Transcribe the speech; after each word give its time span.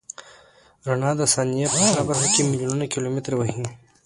رڼا 0.87 1.11
د 1.17 1.21
ثانیې 1.33 1.65
په 1.73 1.77
هره 1.85 2.03
برخه 2.09 2.27
کې 2.33 2.41
میلیونونه 2.49 2.85
کیلومتره 2.93 3.35
وهي. 3.37 3.63